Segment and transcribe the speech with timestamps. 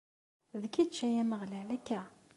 [0.61, 2.01] D kečč, ay Ameɣlal, akka?